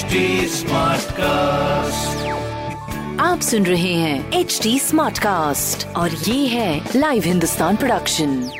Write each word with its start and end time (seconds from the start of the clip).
HD 0.00 0.18
cast 1.12 2.28
आप 3.20 3.40
सुन 3.40 3.66
रहे 3.66 3.94
हैं 3.94 4.32
एच 4.32 4.60
डी 4.62 4.78
स्मार्ट 4.78 5.18
कास्ट 5.18 5.86
और 5.86 6.10
ये 6.10 6.46
है 6.46 6.88
लाइव 6.96 7.22
हिंदुस्तान 7.22 7.76
प्रोडक्शन 7.76 8.50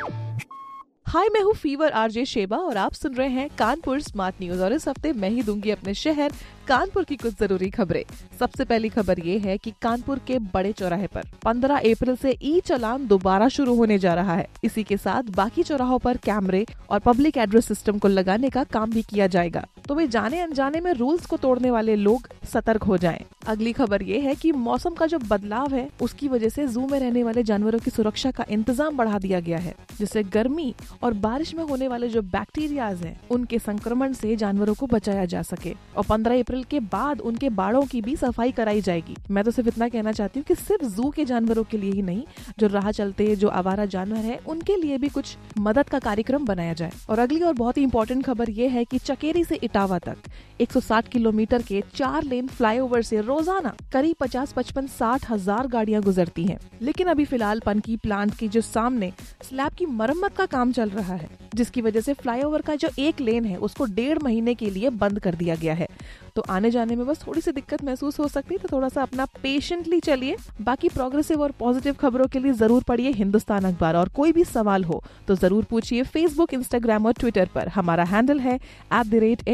हाय 1.07 1.27
मैं 1.27 1.41
हूँ 1.41 1.53
फीवर 1.53 1.91
आरजे 1.91 2.25
शेबा 2.25 2.57
और 2.57 2.77
आप 2.77 2.93
सुन 2.93 3.13
रहे 3.13 3.29
हैं 3.29 3.49
कानपुर 3.59 4.01
स्मार्ट 4.01 4.35
न्यूज़ 4.41 4.61
और 4.61 4.73
इस 4.73 4.87
हफ़्ते 4.87 5.13
मैं 5.13 5.29
ही 5.29 5.41
दूँगी 5.41 5.71
अपने 5.71 5.93
शहर 5.93 6.31
कानपुर 6.67 7.03
की 7.03 7.15
कुछ 7.15 7.33
ज़रूरी 7.39 7.69
खबरें। 7.69 8.03
सबसे 8.39 8.65
पहली 8.65 8.89
खबर 8.89 9.19
ये 9.19 9.37
है 9.37 9.57
कि 9.57 9.73
कानपुर 9.81 10.19
के 10.27 10.39
बड़े 10.39 10.71
चौराहे 10.71 11.07
पर 11.07 11.21
15 11.45 11.77
अप्रैल 11.77 12.15
से 12.15 12.37
ई 12.43 12.59
चलान 12.65 13.07
दोबारा 13.07 13.47
शुरू 13.47 13.75
होने 13.75 13.99
जा 13.99 14.13
रहा 14.13 14.35
है। 14.35 14.47
इसी 14.63 14.83
के 14.83 14.97
साथ 14.97 15.23
बाकी 15.23 15.63
चौराहों 15.63 15.99
पर 15.99 16.17
कैमरे 16.17 16.65
और 16.89 16.99
पब्लिक 16.99 17.37
एड्रेस 17.37 17.65
सिस्टम 17.65 17.97
को 17.97 18.07
लगाने 18.07 18.49
का 18.49 18.63
काम 18.63 18.91
भी 18.91 19.01
किया 19.01 19.27
जाएगा। 19.27 19.65
तो 19.91 19.95
भाई 19.95 20.07
जाने 20.07 20.39
अनजाने 20.39 20.79
में 20.81 20.91
रूल्स 20.93 21.25
को 21.25 21.37
तोड़ने 21.37 21.71
वाले 21.71 21.95
लोग 21.95 22.27
सतर्क 22.43 22.83
हो 22.83 22.97
जाएँ। 22.97 23.25
अगली 23.47 23.71
खबर 23.73 24.03
ये 24.03 24.19
है 24.19 24.33
कि 24.35 24.51
मौसम 24.51 24.93
का 24.93 25.05
जो 25.05 25.19
बदलाव 25.19 25.73
है, 25.73 25.87
उसकी 26.01 26.27
वजह 26.27 26.49
से 26.49 26.67
जू 26.67 26.85
में 26.87 26.99
रहने 26.99 27.23
वाले 27.23 27.43
जानवरों 27.43 27.79
की 27.79 27.91
सुरक्षा 27.91 28.31
का 28.31 28.45
इंतज़ाम 28.49 28.97
बढ़ा 28.97 29.19
दिया 29.19 29.39
गया 29.39 29.57
है, 29.57 29.75
जिससे 29.99 30.23
गर्मी 30.23 30.73
और 31.03 31.13
बारिश 31.13 31.53
में 31.55 31.63
होने 31.63 31.87
वाले 31.87 32.09
जो 32.09 32.21
बैक्टीरियाज 32.21 33.03
हैं, 33.03 33.19
उनके 33.31 33.59
संक्रमण 33.59 34.13
से 34.13 34.35
जानवरों 34.35 34.73
को 34.73 34.87
बचाया 34.87 35.25
जा 35.25 35.41
सके। 35.41 35.73
और 35.97 36.03
15 36.03 36.39
अप्रैल 36.39 36.63
के 36.63 36.79
बाद 36.79 37.21
उनके 37.21 37.49
बाड़ों 37.51 37.81
की 37.81 38.01
भी 38.01 38.15
सफ़ाई 38.15 38.51
कराई 38.51 38.81
जाएगी। 38.81 39.15
मैं 39.31 39.43
तो 39.43 39.51
सिर्फ़ 39.51 39.69
इतना 39.69 39.89
कहना 39.89 40.11
चाहती 40.11 40.39
हूँ 40.39 40.45
कि 40.45 40.55
सिर्फ़ 40.55 40.85
जू 40.85 41.09
के 41.09 41.25
जानवरों 41.25 41.63
के 41.63 41.77
लिए 41.77 41.91
ही 41.91 42.01
नहीं, 42.01 42.23
जो 42.59 42.67
राह 42.67 42.91
चलते, 42.91 43.35
जो 43.35 43.47
आवारा 43.47 43.85
जानवर 43.85 44.17
है, 44.17 44.39
उनके 44.47 44.75
लिए 44.75 44.97
भी 44.97 45.09
कुछ 45.09 45.35
मदद 45.59 45.89
का 45.89 45.99
कार्यक्रम 45.99 46.45
बनाया 46.45 46.73
जाए। 46.73 46.91
और 47.09 47.19
अगली 47.19 47.41
और 47.41 47.53
बहुत 47.53 47.77
ही 47.77 47.83
इंपॉर्टेंट 47.83 48.25
खबर 48.25 48.49
ये 48.49 48.67
है 48.67 48.85
की 48.85 48.97
चकेरी 48.99 49.43
से 49.43 49.55
इटावा 49.55 49.99
तक 49.99 50.17
160 50.61 51.07
किलोमीटर 51.07 51.61
के 51.61 51.83
चार 51.95 52.23
लेन 52.23 52.40
फ्लाईओवर 52.47 53.01
से 53.01 53.21
रोज़ाना 53.21 53.73
करीब 53.93 54.15
50 54.15 54.53
पचपन 54.53 54.87
साठ 54.89 55.29
हज़ार 55.29 55.67
गाड़ियाँ 55.67 56.01
गुजरती 56.01 56.43
हैं। 56.43 56.57
लेकिन 56.81 57.07
अभी 57.07 57.25
फ़िलहाल 57.25 57.59
पनकी 57.59 57.97
प्लांट 57.97 58.35
के 58.35 58.47
जो 58.47 58.61
सामने 58.61 59.11
स्लैब 59.43 59.73
की 59.73 59.85
मरम्मत 59.87 60.35
का 60.35 60.45
काम 60.47 60.71
चल 60.71 60.89
रहा 60.89 61.13
है, 61.13 61.29
जिसकी 61.55 61.81
वजह 61.81 62.01
से 62.01 62.13
फ्लाईओवर 62.13 62.61
का 62.61 62.75
जो 62.75 62.89
एक 62.99 63.19
लेन 63.21 63.45
है, 63.45 63.57
उसको 63.57 63.85
डेढ़ 63.85 64.19
महीने 64.23 64.55
के 64.55 64.69
लिए 64.69 64.89
बंद 64.91 65.19
कर 65.19 65.35
दिया 65.35 65.55
गया 65.55 65.73
है। 65.73 65.87
तो 66.35 66.41
आने 66.49 66.69
जाने 66.71 66.95
में 66.95 67.05
बस 67.07 67.23
थोड़ी 67.27 67.41
सी 67.41 67.51
दिक्कत 67.51 67.83
महसूस 67.83 68.19
हो 68.19 68.27
सकती 68.27 68.55
है 68.55 68.59
तो 68.59 68.67
थोड़ा 68.71 68.89
सा 68.89 69.01
अपना 69.01 69.25
पेशेंटली 69.43 69.99
चलिए। 69.99 70.35
बाकी 70.61 70.89
प्रोग्रेसिव 70.89 71.41
और 71.41 71.51
पॉजिटिव 71.51 71.93
खबरों 71.93 72.27
के 72.27 72.39
लिए 72.39 72.53
ज़रूर 72.53 72.83
पढ़िए 72.83 73.11
हिंदुस्तान 73.11 73.65
अखबार। 73.65 73.95
और 73.95 74.09
कोई 74.09 74.31
भी 74.31 74.43
सवाल 74.43 74.83
हो 74.83 75.01
तो 75.27 75.35
ज़रूर 75.35 75.63
पूछिए 75.63 76.03
फेसबुक 76.05 76.53
इंस्टाग्राम 76.53 77.05
और 77.05 77.13
ट्विटर 77.13 77.49
पर। 77.55 77.67
हमारा 77.69 78.03
हैंडल 78.05 78.39
है 78.39 78.55
एट 78.93 79.49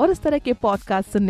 और 0.00 0.10
इस 0.10 0.20
तरह 0.22 0.38
के 0.38 0.52
पॉडकास्ट 0.52 1.12
सुनने 1.12 1.29